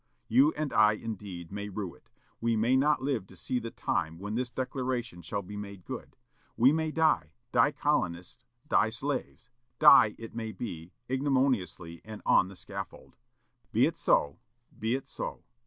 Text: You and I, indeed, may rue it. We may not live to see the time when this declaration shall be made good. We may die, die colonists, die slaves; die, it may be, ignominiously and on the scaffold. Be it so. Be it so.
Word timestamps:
You 0.27 0.51
and 0.53 0.73
I, 0.73 0.93
indeed, 0.93 1.51
may 1.51 1.69
rue 1.69 1.93
it. 1.93 2.09
We 2.39 2.55
may 2.55 2.75
not 2.75 3.03
live 3.03 3.27
to 3.27 3.35
see 3.35 3.59
the 3.59 3.69
time 3.69 4.17
when 4.17 4.33
this 4.33 4.49
declaration 4.49 5.21
shall 5.21 5.43
be 5.43 5.55
made 5.55 5.85
good. 5.85 6.15
We 6.57 6.71
may 6.71 6.89
die, 6.89 7.33
die 7.51 7.71
colonists, 7.73 8.43
die 8.67 8.89
slaves; 8.89 9.51
die, 9.77 10.15
it 10.17 10.33
may 10.33 10.53
be, 10.53 10.91
ignominiously 11.07 12.01
and 12.03 12.23
on 12.25 12.47
the 12.47 12.55
scaffold. 12.55 13.15
Be 13.71 13.85
it 13.85 13.95
so. 13.95 14.39
Be 14.75 14.95
it 14.95 15.07
so. 15.07 15.43